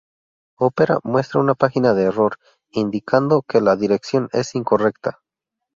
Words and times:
Opera 0.57 0.97
muestra 1.03 1.39
una 1.41 1.53
página 1.53 1.93
de 1.93 2.05
error, 2.05 2.39
indicando 2.71 3.43
que 3.43 3.61
la 3.61 3.75
dirección 3.75 4.29
es 4.33 4.55
incorrecta. 4.55 5.19